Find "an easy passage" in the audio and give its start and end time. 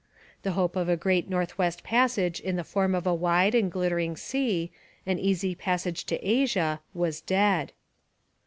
5.05-6.05